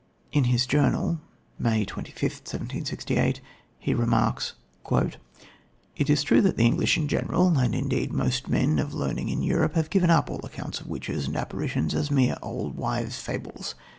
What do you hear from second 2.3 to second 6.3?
1768) he remarks: "It is